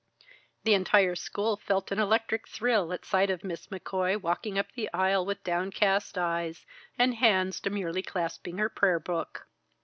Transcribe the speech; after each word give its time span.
The 0.63 0.73
entire 0.73 1.13
school 1.15 1.57
felt 1.57 1.91
an 1.91 1.99
electric 1.99 2.47
thrill 2.47 2.91
at 2.91 3.05
sight 3.05 3.29
of 3.29 3.43
Miss 3.43 3.67
McCoy 3.67 4.19
walking 4.19 4.57
up 4.57 4.71
the 4.71 4.91
aisle 4.93 5.23
with 5.27 5.43
downcast 5.43 6.17
eyes, 6.17 6.65
and 6.97 7.13
hands 7.13 7.59
demurely 7.59 8.01
clasping 8.01 8.57
her 8.57 8.67
prayer 8.69 8.99
book. 8.99 9.45